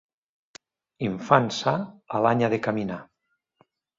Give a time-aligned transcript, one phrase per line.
[1.07, 1.73] Infant sa,
[2.19, 3.01] a l'any ha de caminar.